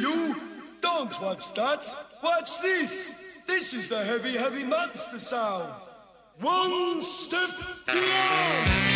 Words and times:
you? 0.00 0.36
Don't 0.80 1.20
watch 1.20 1.52
that. 1.54 1.94
Watch 2.22 2.60
this. 2.62 3.42
This 3.46 3.74
is 3.74 3.88
the 3.88 4.02
heavy, 4.02 4.36
heavy 4.36 4.64
monster 4.64 5.18
sound. 5.18 5.72
One 6.40 7.02
step 7.02 7.50
beyond. 7.86 8.89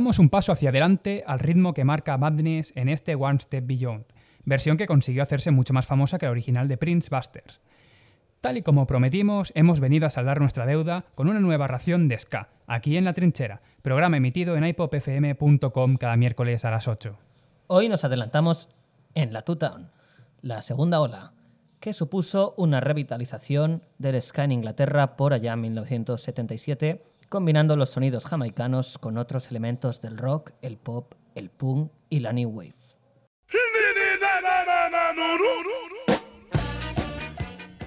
Damos 0.00 0.18
un 0.18 0.30
paso 0.30 0.50
hacia 0.50 0.70
adelante 0.70 1.24
al 1.26 1.40
ritmo 1.40 1.74
que 1.74 1.84
marca 1.84 2.16
Madness 2.16 2.72
en 2.74 2.88
este 2.88 3.16
One 3.16 3.38
Step 3.38 3.66
Beyond, 3.66 4.06
versión 4.46 4.78
que 4.78 4.86
consiguió 4.86 5.22
hacerse 5.22 5.50
mucho 5.50 5.74
más 5.74 5.84
famosa 5.84 6.16
que 6.16 6.24
la 6.24 6.32
original 6.32 6.68
de 6.68 6.78
Prince 6.78 7.14
Busters. 7.14 7.60
Tal 8.40 8.56
y 8.56 8.62
como 8.62 8.86
prometimos, 8.86 9.52
hemos 9.54 9.78
venido 9.78 10.06
a 10.06 10.10
saldar 10.10 10.40
nuestra 10.40 10.64
deuda 10.64 11.04
con 11.14 11.28
una 11.28 11.38
nueva 11.38 11.66
ración 11.66 12.08
de 12.08 12.18
Ska, 12.18 12.48
aquí 12.66 12.96
en 12.96 13.04
La 13.04 13.12
Trinchera, 13.12 13.60
programa 13.82 14.16
emitido 14.16 14.56
en 14.56 14.64
ipopfm.com 14.64 15.96
cada 15.98 16.16
miércoles 16.16 16.64
a 16.64 16.70
las 16.70 16.88
8. 16.88 17.18
Hoy 17.66 17.90
nos 17.90 18.02
adelantamos 18.02 18.70
en 19.14 19.34
la 19.34 19.42
Two-Town, 19.42 19.90
la 20.40 20.62
segunda 20.62 21.02
ola, 21.02 21.34
que 21.78 21.92
supuso 21.92 22.54
una 22.56 22.80
revitalización 22.80 23.82
del 23.98 24.22
ska 24.22 24.44
en 24.44 24.52
Inglaterra 24.52 25.18
por 25.18 25.34
allá 25.34 25.52
en 25.52 25.60
1977 25.60 27.02
combinando 27.30 27.76
los 27.76 27.90
sonidos 27.90 28.26
jamaicanos 28.26 28.98
con 28.98 29.16
otros 29.16 29.50
elementos 29.50 30.02
del 30.02 30.18
rock, 30.18 30.50
el 30.60 30.76
pop, 30.76 31.14
el 31.34 31.48
punk 31.48 31.92
y 32.10 32.20
la 32.20 32.32
new 32.32 32.50
wave. 32.50 32.74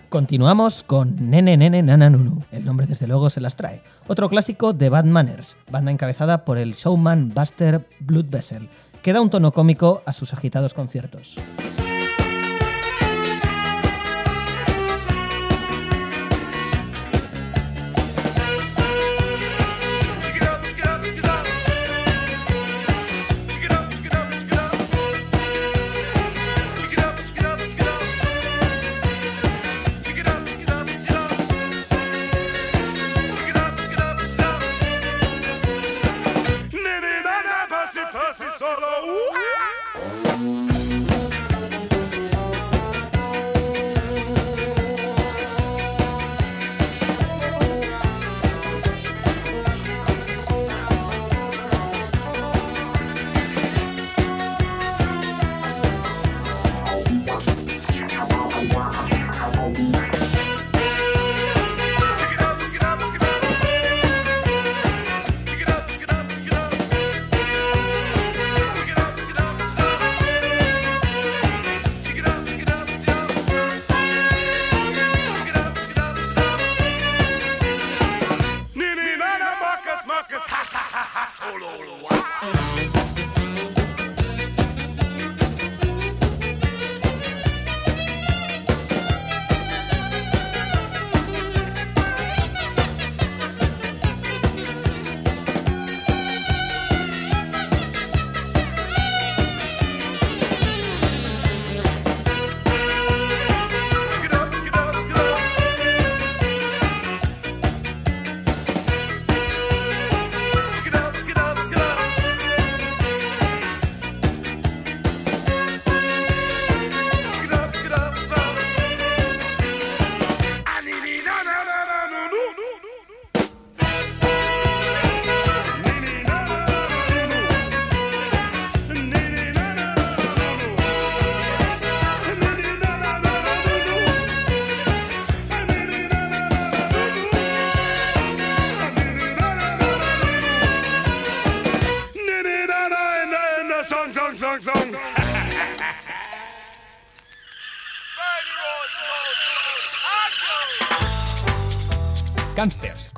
Continuamos 0.08 0.84
con 0.84 1.30
Nene 1.30 1.58
Nene 1.58 1.82
Nana 1.82 2.10
Nunu. 2.10 2.44
El 2.52 2.66
nombre 2.66 2.86
desde 2.86 3.08
luego 3.08 3.30
se 3.30 3.42
las 3.42 3.56
trae. 3.56 3.82
Otro 4.08 4.30
clásico 4.30 4.72
de 4.72 4.90
Bad 4.90 5.06
Manners, 5.06 5.58
banda 5.70 5.92
encabezada 5.92 6.46
por 6.46 6.58
el 6.58 6.74
showman 6.74 7.30
Buster 7.34 7.86
Blood 8.00 8.28
Vessel, 8.30 8.70
que 9.02 9.12
da 9.12 9.22
un 9.22 9.30
tono 9.30 9.52
cómico 9.52 10.04
a 10.06 10.14
sus 10.14 10.34
agitados 10.34 10.74
conciertos. 10.74 11.36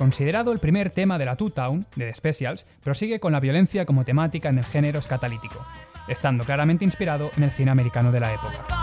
Considerado 0.06 0.52
el 0.52 0.60
primer 0.60 0.90
tema 0.90 1.18
de 1.18 1.24
la 1.24 1.34
Two 1.34 1.50
Town, 1.50 1.84
de 1.96 2.06
The 2.06 2.14
Specials, 2.14 2.64
prosigue 2.84 3.18
con 3.18 3.32
la 3.32 3.40
violencia 3.40 3.84
como 3.86 4.04
temática 4.04 4.48
en 4.48 4.58
el 4.58 4.64
género 4.64 5.00
escatalítico, 5.00 5.66
estando 6.06 6.44
claramente 6.44 6.84
inspirado 6.84 7.32
en 7.36 7.42
el 7.42 7.50
cine 7.50 7.72
americano 7.72 8.12
de 8.12 8.20
la 8.20 8.32
época. 8.32 8.75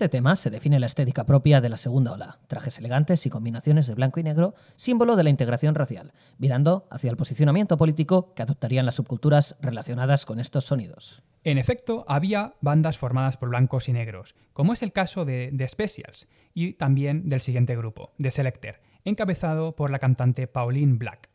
Este 0.00 0.16
tema 0.16 0.34
se 0.34 0.48
define 0.48 0.80
la 0.80 0.86
estética 0.86 1.26
propia 1.26 1.60
de 1.60 1.68
la 1.68 1.76
segunda 1.76 2.12
ola, 2.12 2.38
trajes 2.46 2.78
elegantes 2.78 3.26
y 3.26 3.28
combinaciones 3.28 3.86
de 3.86 3.94
blanco 3.94 4.18
y 4.18 4.22
negro, 4.22 4.54
símbolo 4.76 5.14
de 5.14 5.24
la 5.24 5.28
integración 5.28 5.74
racial, 5.74 6.14
virando 6.38 6.88
hacia 6.90 7.10
el 7.10 7.18
posicionamiento 7.18 7.76
político 7.76 8.32
que 8.32 8.42
adoptarían 8.42 8.86
las 8.86 8.94
subculturas 8.94 9.56
relacionadas 9.60 10.24
con 10.24 10.40
estos 10.40 10.64
sonidos. 10.64 11.22
En 11.44 11.58
efecto, 11.58 12.06
había 12.08 12.54
bandas 12.62 12.96
formadas 12.96 13.36
por 13.36 13.50
blancos 13.50 13.90
y 13.90 13.92
negros, 13.92 14.34
como 14.54 14.72
es 14.72 14.82
el 14.82 14.92
caso 14.92 15.26
de 15.26 15.52
The 15.54 15.68
Specials 15.68 16.28
y 16.54 16.72
también 16.72 17.28
del 17.28 17.42
siguiente 17.42 17.76
grupo, 17.76 18.14
The 18.16 18.30
Selector, 18.30 18.76
encabezado 19.04 19.76
por 19.76 19.90
la 19.90 19.98
cantante 19.98 20.46
Pauline 20.46 20.96
Black. 20.96 21.29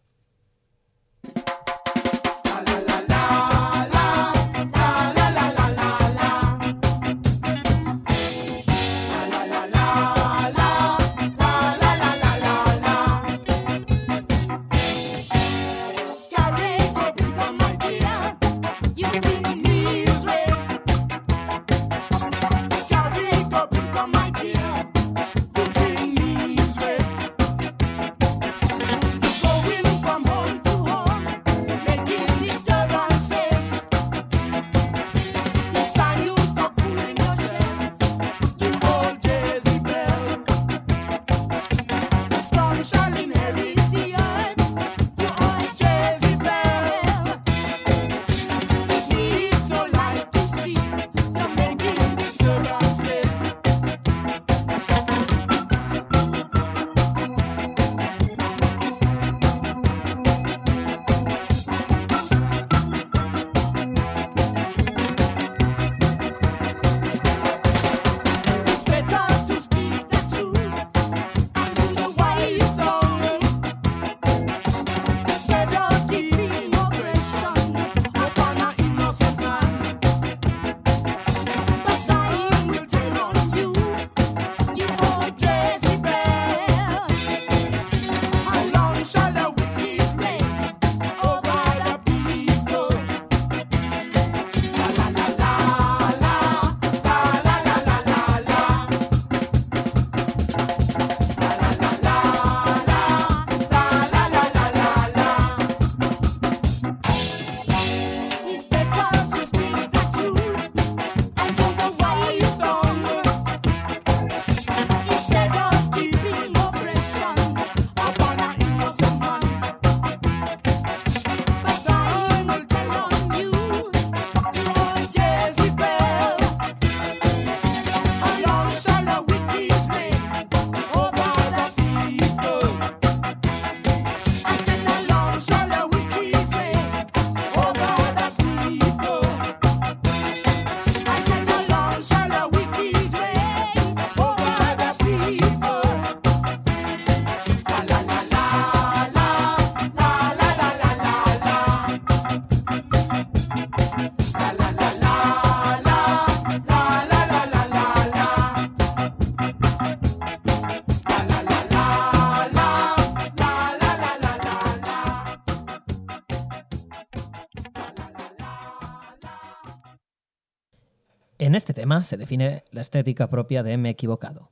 En 171.45 171.53
este 171.53 171.75
tema 171.75 172.03
se 172.05 172.17
define 172.17 172.63
la 172.71 172.81
estética 172.81 173.29
propia 173.29 173.61
de 173.61 173.73
M 173.73 173.87
equivocado. 173.87 174.49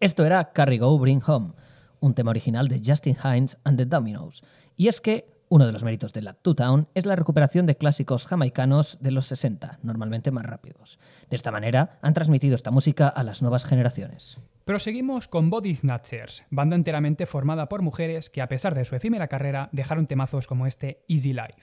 Esto 0.00 0.26
era 0.26 0.52
Carry 0.52 0.78
Go 0.78 0.98
Bring 0.98 1.22
Home, 1.24 1.52
un 2.00 2.14
tema 2.14 2.30
original 2.30 2.66
de 2.66 2.82
Justin 2.84 3.16
Hines 3.22 3.56
and 3.62 3.78
the 3.78 3.86
Dominoes, 3.86 4.42
y 4.74 4.88
es 4.88 5.00
que 5.00 5.30
uno 5.48 5.64
de 5.64 5.70
los 5.70 5.84
méritos 5.84 6.12
de 6.12 6.22
la 6.22 6.32
Two 6.32 6.56
Town 6.56 6.88
es 6.96 7.06
la 7.06 7.14
recuperación 7.14 7.66
de 7.66 7.76
clásicos 7.76 8.26
jamaicanos 8.26 8.98
de 9.00 9.12
los 9.12 9.26
60, 9.26 9.78
normalmente 9.84 10.32
más 10.32 10.42
rápidos. 10.42 10.98
De 11.30 11.36
esta 11.36 11.52
manera 11.52 12.00
han 12.02 12.14
transmitido 12.14 12.56
esta 12.56 12.72
música 12.72 13.06
a 13.06 13.22
las 13.22 13.40
nuevas 13.40 13.64
generaciones. 13.64 14.40
Proseguimos 14.64 15.28
con 15.28 15.50
Body 15.50 15.72
Snatchers, 15.72 16.42
banda 16.50 16.74
enteramente 16.74 17.26
formada 17.26 17.68
por 17.68 17.82
mujeres 17.82 18.28
que 18.28 18.42
a 18.42 18.48
pesar 18.48 18.74
de 18.74 18.84
su 18.84 18.96
efímera 18.96 19.28
carrera 19.28 19.68
dejaron 19.70 20.08
temazos 20.08 20.48
como 20.48 20.66
este 20.66 21.04
Easy 21.06 21.32
Life. 21.32 21.62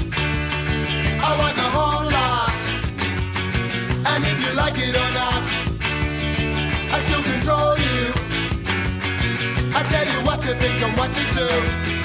like 4.71 4.87
it 4.87 4.95
or 4.95 5.11
not, 5.13 5.43
I 6.93 6.99
still 6.99 7.23
control 7.23 7.77
you. 7.77 8.13
I 9.75 9.83
tell 9.83 10.07
you 10.07 10.25
what 10.25 10.41
to 10.41 10.55
think 10.55 10.81
and 10.81 10.97
what 10.97 11.11
to 11.13 11.23
do. 11.33 12.00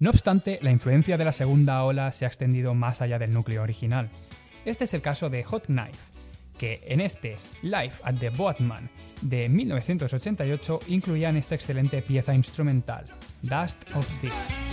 No 0.00 0.08
obstante, 0.08 0.58
la 0.62 0.70
influencia 0.70 1.18
de 1.18 1.24
la 1.26 1.32
segunda 1.32 1.84
ola 1.84 2.10
se 2.12 2.24
ha 2.24 2.28
extendido 2.28 2.74
más 2.74 3.02
allá 3.02 3.18
del 3.18 3.34
núcleo 3.34 3.62
original. 3.62 4.08
Este 4.64 4.84
es 4.84 4.94
el 4.94 5.02
caso 5.02 5.28
de 5.28 5.44
Hot 5.44 5.66
Knife, 5.66 5.98
que 6.60 6.78
en 6.84 7.00
este 7.00 7.38
Life 7.62 8.02
at 8.04 8.16
the 8.16 8.28
Boatman 8.28 8.90
de 9.22 9.48
1988 9.48 10.80
incluían 10.88 11.38
esta 11.38 11.54
excelente 11.54 12.02
pieza 12.02 12.34
instrumental, 12.34 13.06
Dust 13.40 13.96
of 13.96 14.06
Thieves. 14.20 14.69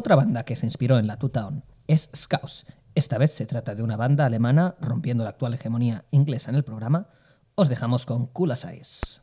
Otra 0.00 0.16
banda 0.16 0.44
que 0.44 0.56
se 0.56 0.64
inspiró 0.64 0.98
en 0.98 1.06
la 1.06 1.18
Two 1.18 1.28
Town 1.28 1.62
es 1.86 2.08
Scouse. 2.16 2.64
Esta 2.94 3.18
vez 3.18 3.32
se 3.32 3.44
trata 3.44 3.74
de 3.74 3.82
una 3.82 3.98
banda 3.98 4.24
alemana 4.24 4.76
rompiendo 4.80 5.24
la 5.24 5.28
actual 5.28 5.52
hegemonía 5.52 6.06
inglesa 6.10 6.48
en 6.48 6.56
el 6.56 6.64
programa. 6.64 7.08
Os 7.54 7.68
dejamos 7.68 8.06
con 8.06 8.26
Cool 8.28 8.52
as. 8.52 9.20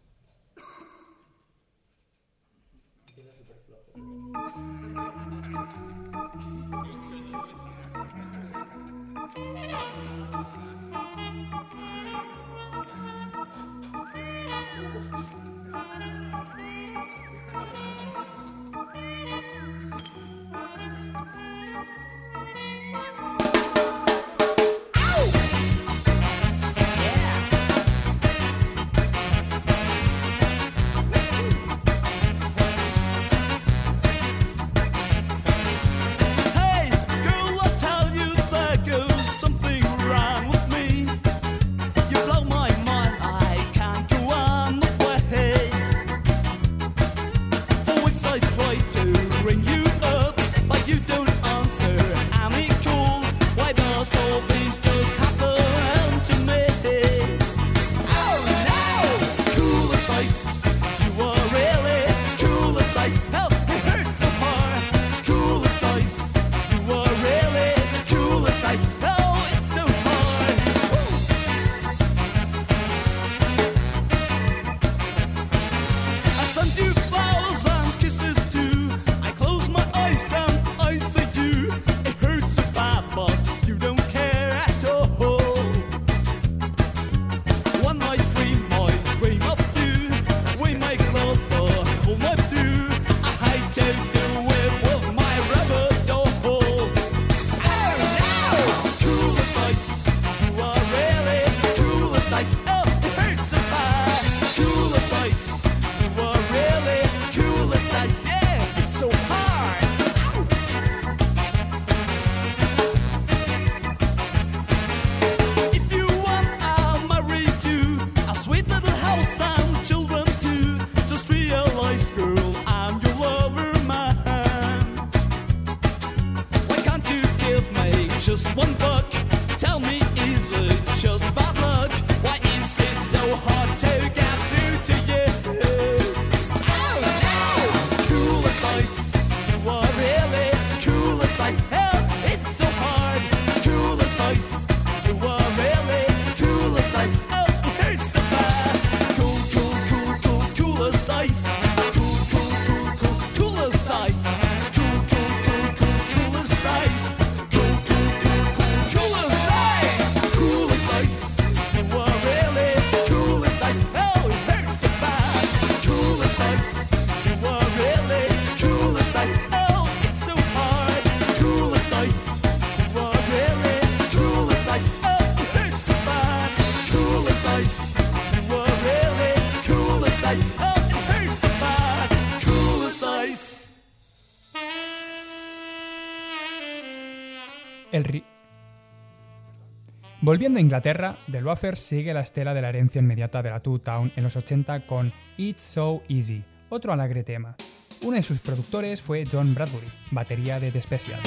Volviendo 190.28 190.58
a 190.58 190.62
Inglaterra, 190.62 191.18
The 191.32 191.40
Loafer 191.40 191.78
sigue 191.78 192.14
la 192.14 192.20
estela 192.20 192.54
de 192.54 192.62
la 192.62 192.68
herencia 192.68 193.00
inmediata 193.00 193.42
de 193.42 193.50
la 193.50 193.62
Two 193.62 193.80
Town 193.80 194.12
en 194.18 194.26
los 194.26 194.36
80 194.36 194.86
con 194.86 195.14
It's 195.38 195.64
So 195.64 196.04
Easy, 196.10 196.44
otro 196.68 196.92
alegre 196.92 197.24
tema. 197.24 197.56
Uno 198.02 198.18
de 198.18 198.24
sus 198.24 198.42
productores 198.42 199.02
fue 199.02 199.24
John 199.32 199.56
Bradbury, 199.56 199.88
batería 200.12 200.60
de 200.60 200.70
The 200.70 200.82
Special. 200.82 201.22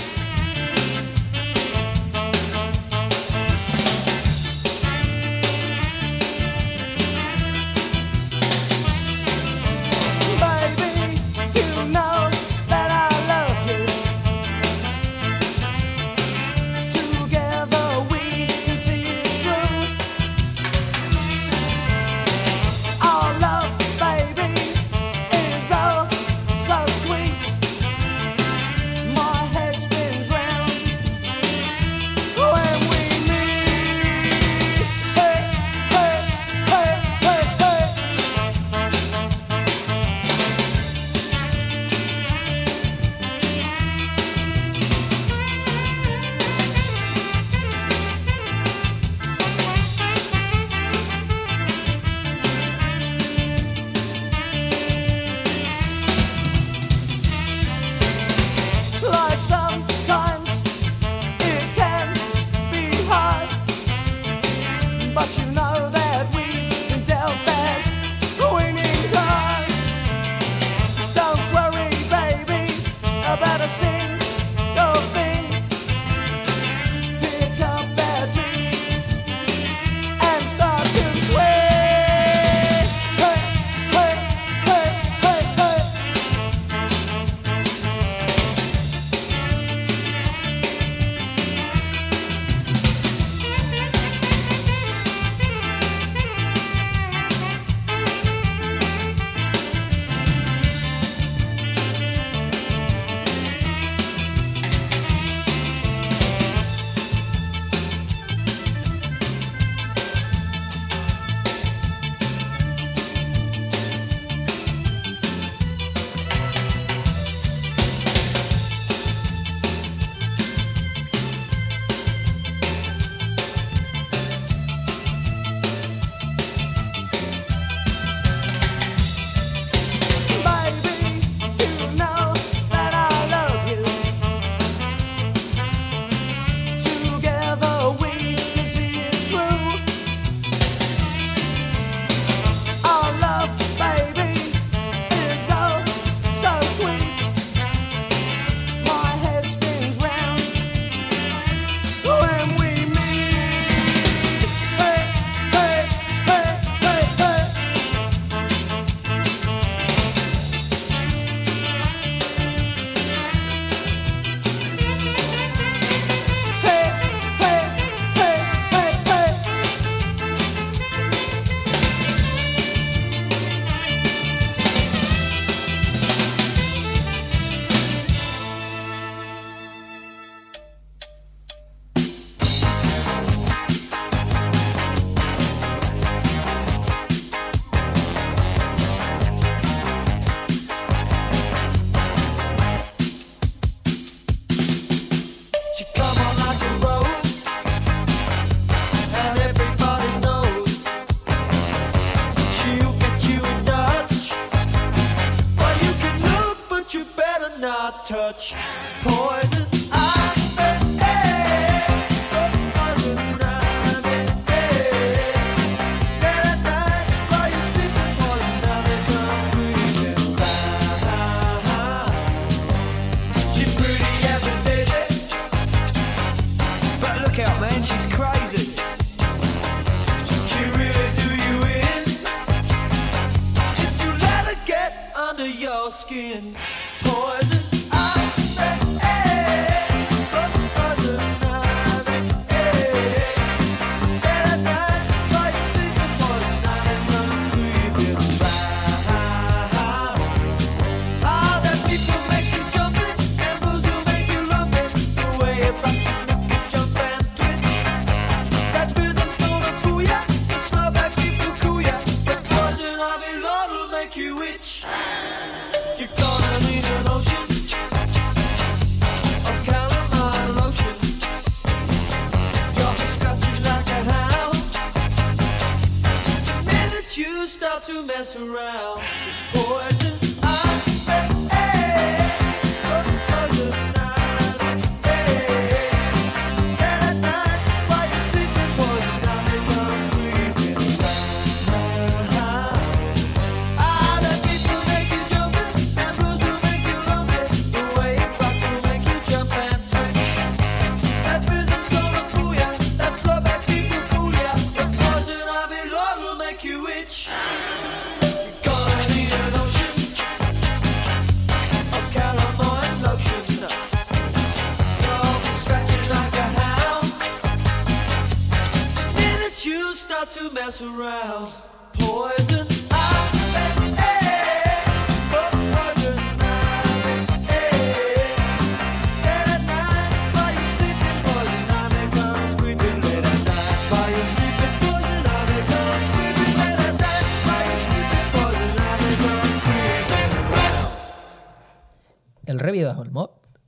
el 342.50 342.58
revival 342.58 342.96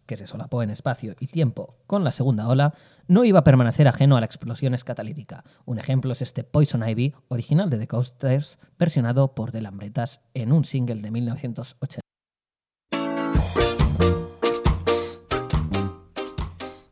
que 0.07 0.16
se 0.16 0.27
solapó 0.27 0.62
en 0.62 0.71
espacio 0.71 1.14
y 1.21 1.29
tiempo 1.29 1.77
con 1.87 2.03
la 2.03 2.11
segunda 2.11 2.49
ola, 2.49 2.75
no 3.07 3.25
iba 3.25 3.38
a 3.38 3.45
permanecer 3.45 3.87
ajeno 3.87 4.16
a 4.16 4.21
la 4.21 4.27
explosión 4.27 4.75
escatalítica. 4.75 5.45
Un 5.64 5.79
ejemplo 5.79 6.12
es 6.12 6.21
este 6.21 6.42
Poison 6.42 6.87
Ivy, 6.87 7.14
original 7.29 7.71
de 7.71 7.79
The 7.79 7.87
Coasters, 7.87 8.59
versionado 8.79 9.35
por 9.35 9.53
The 9.53 9.62
Lambretas 9.62 10.21
en 10.35 10.53
un 10.53 10.64
single 10.64 11.01
de 11.01 11.11
1980. 11.12 12.01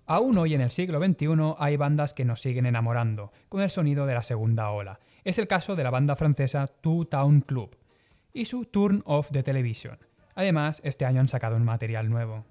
Aún 0.07 0.39
hoy 0.39 0.55
en 0.55 0.61
el 0.61 0.71
siglo 0.71 1.05
XXI 1.05 1.55
hay 1.59 1.77
bandas 1.77 2.15
que 2.15 2.25
nos 2.25 2.41
siguen 2.41 2.67
enamorando 2.67 3.33
con 3.49 3.63
el 3.63 3.71
sonido 3.71 4.07
de 4.07 4.15
la 4.15 4.23
segunda 4.23 4.71
ola. 4.71 5.01
Es 5.25 5.39
el 5.39 5.49
caso 5.49 5.75
de 5.77 5.85
la 5.85 5.91
banda 5.91 6.15
francesa 6.15 6.69
Two 6.69 7.07
Town 7.07 7.41
Club 7.41 7.77
y 8.33 8.45
su 8.45 8.65
Turn 8.65 9.03
Off 9.07 9.31
de 9.31 9.43
Television. 9.43 9.99
Además, 10.41 10.81
este 10.85 11.05
año 11.05 11.21
han 11.21 11.29
sacado 11.29 11.55
un 11.57 11.65
material 11.67 12.09
nuevo. 12.09 12.47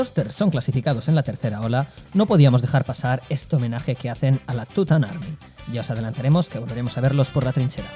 tosters 0.00 0.34
son 0.34 0.48
clasificados 0.48 1.08
en 1.08 1.14
la 1.14 1.22
tercera 1.22 1.60
ola, 1.60 1.86
no 2.14 2.24
podíamos 2.24 2.62
dejar 2.62 2.86
pasar 2.86 3.20
este 3.28 3.56
homenaje 3.56 3.96
que 3.96 4.08
hacen 4.08 4.40
a 4.46 4.54
la 4.54 4.64
Tutan 4.64 5.04
Army. 5.04 5.36
Ya 5.74 5.82
os 5.82 5.90
adelantaremos 5.90 6.48
que 6.48 6.58
volveremos 6.58 6.96
a 6.96 7.02
verlos 7.02 7.28
por 7.28 7.44
la 7.44 7.52
trinchera. 7.52 7.90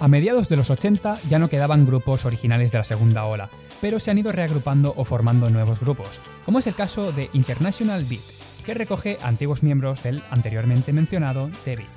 A 0.00 0.06
mediados 0.06 0.48
de 0.48 0.56
los 0.56 0.70
80 0.70 1.18
ya 1.28 1.40
no 1.40 1.48
quedaban 1.48 1.84
grupos 1.84 2.24
originales 2.24 2.70
de 2.70 2.78
la 2.78 2.84
segunda 2.84 3.24
ola, 3.24 3.50
pero 3.80 3.98
se 3.98 4.12
han 4.12 4.18
ido 4.18 4.30
reagrupando 4.30 4.94
o 4.96 5.04
formando 5.04 5.50
nuevos 5.50 5.80
grupos, 5.80 6.20
como 6.44 6.60
es 6.60 6.68
el 6.68 6.74
caso 6.74 7.10
de 7.10 7.28
International 7.32 8.04
Beat, 8.04 8.22
que 8.64 8.74
recoge 8.74 9.18
antiguos 9.22 9.64
miembros 9.64 10.02
del 10.04 10.22
anteriormente 10.30 10.92
mencionado 10.92 11.50
The 11.64 11.76
Beat. 11.76 11.88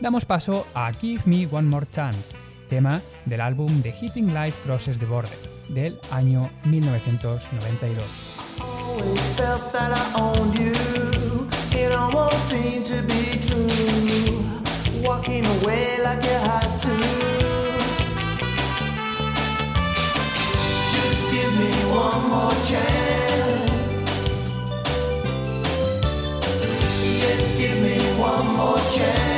Damos 0.00 0.24
paso 0.24 0.66
a 0.74 0.92
Give 0.92 1.22
Me 1.24 1.48
One 1.50 1.68
More 1.68 1.86
Chance, 1.90 2.36
tema 2.68 3.00
del 3.24 3.40
álbum 3.40 3.82
The 3.82 3.92
Hitting 3.92 4.32
Light 4.32 4.54
Crosses 4.64 4.98
the 4.98 5.06
Border, 5.06 5.38
del 5.68 5.98
año 6.12 6.48
1992. 6.64 8.04
one 21.92 22.30
more 28.56 28.78
chance. 28.88 29.31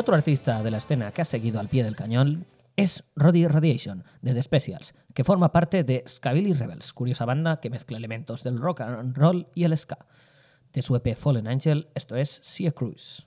Otro 0.00 0.14
artista 0.14 0.62
de 0.62 0.70
la 0.70 0.78
escena 0.78 1.12
que 1.12 1.20
ha 1.20 1.26
seguido 1.26 1.60
al 1.60 1.68
pie 1.68 1.84
del 1.84 1.94
cañón 1.94 2.46
es 2.74 3.04
Roddy 3.16 3.46
Radiation 3.46 4.02
de 4.22 4.32
The 4.32 4.42
Specials, 4.42 4.94
que 5.12 5.24
forma 5.24 5.52
parte 5.52 5.84
de 5.84 6.02
Scabilly 6.08 6.54
Rebels, 6.54 6.94
curiosa 6.94 7.26
banda 7.26 7.60
que 7.60 7.68
mezcla 7.68 7.98
elementos 7.98 8.42
del 8.42 8.58
rock 8.58 8.80
and 8.80 9.14
roll 9.14 9.48
y 9.54 9.64
el 9.64 9.76
ska. 9.76 9.98
De 10.72 10.80
su 10.80 10.96
EP 10.96 11.14
Fallen 11.14 11.46
Angel, 11.46 11.88
esto 11.94 12.16
es 12.16 12.40
Sea 12.42 12.72
Cruise. 12.72 13.26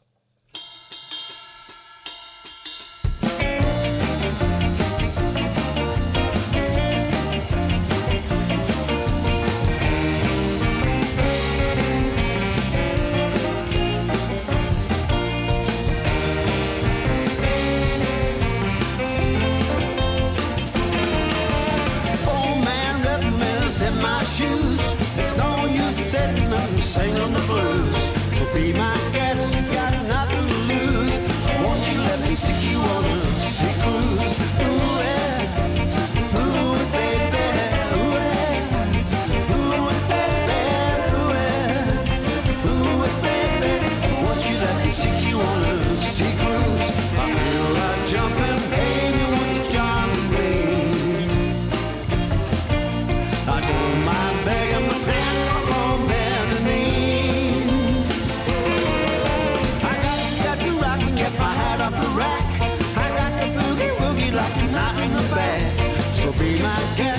be 66.43 66.61
my 66.61 66.93
guest. 66.97 67.12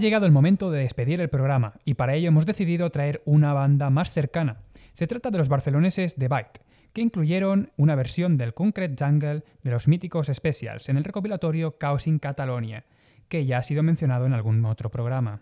Llegado 0.00 0.26
el 0.26 0.32
momento 0.32 0.70
de 0.70 0.80
despedir 0.80 1.20
el 1.20 1.28
programa 1.28 1.74
y 1.84 1.94
para 1.94 2.14
ello 2.14 2.28
hemos 2.28 2.46
decidido 2.46 2.90
traer 2.90 3.22
una 3.24 3.52
banda 3.52 3.90
más 3.90 4.12
cercana. 4.12 4.58
Se 4.92 5.06
trata 5.06 5.30
de 5.30 5.38
los 5.38 5.48
barceloneses 5.48 6.16
The 6.16 6.28
Bite, 6.28 6.60
que 6.92 7.02
incluyeron 7.02 7.70
una 7.76 7.94
versión 7.94 8.36
del 8.36 8.54
Concrete 8.54 8.96
Jungle 8.98 9.44
de 9.62 9.70
los 9.70 9.88
míticos 9.88 10.30
Specials 10.32 10.88
en 10.88 10.96
el 10.96 11.04
recopilatorio 11.04 11.76
Chaos 11.78 12.06
in 12.06 12.18
Catalonia, 12.18 12.84
que 13.28 13.46
ya 13.46 13.58
ha 13.58 13.62
sido 13.62 13.82
mencionado 13.82 14.26
en 14.26 14.32
algún 14.32 14.64
otro 14.64 14.90
programa. 14.90 15.40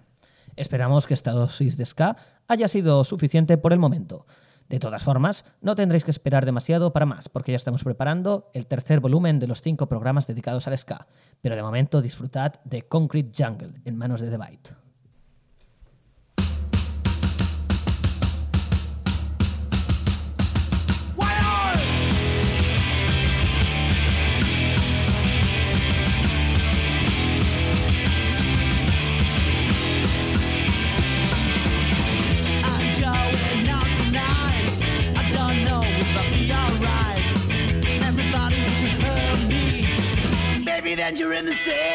Esperamos 0.57 1.07
que 1.07 1.14
esta 1.14 1.32
dosis 1.32 1.76
de 1.76 1.84
ska 1.84 2.16
haya 2.48 2.68
sido 2.68 3.04
suficiente 3.04 3.59
por 3.59 3.72
el 3.72 3.78
momento. 3.78 4.26
De 4.69 4.81
todas 4.81 5.05
formas, 5.05 5.45
no 5.61 5.77
tendréis 5.77 6.05
que 6.05 6.11
esperar 6.11 6.45
demasiado 6.45 6.93
para 6.93 7.07
más, 7.07 7.29
porque 7.29 7.53
ya 7.53 7.57
estamos 7.57 7.85
preparando 7.85 8.51
el 8.53 8.67
tercer 8.67 9.01
volumen 9.01 9.39
de 9.39 9.47
los 9.47 9.62
cinco 9.62 9.89
programas 9.89 10.27
dedicados 10.27 10.67
al 10.67 10.77
ska. 10.77 11.07
Pero 11.41 11.55
de 11.55 11.62
momento 11.62 12.03
disfrutad 12.03 12.55
de 12.64 12.83
Concrete 12.83 13.31
Jungle 13.37 13.81
en 13.85 13.97
manos 13.97 14.21
de 14.21 14.31
The 14.31 14.39
Bite. 14.39 14.86
You're 41.19 41.33
in 41.33 41.47
the 41.47 41.53
city. 41.53 41.86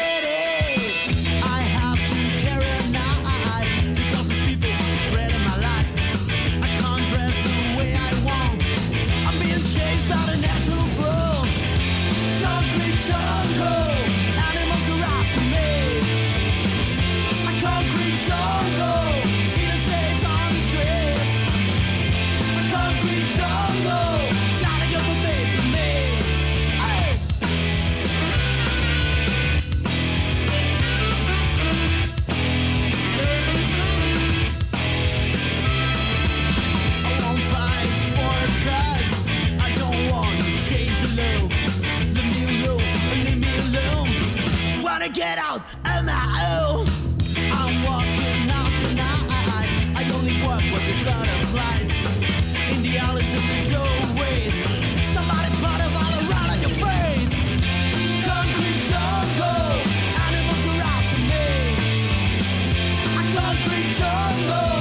jungle. 63.92 64.71